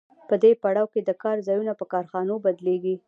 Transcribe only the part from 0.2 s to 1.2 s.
په دې پړاو کې د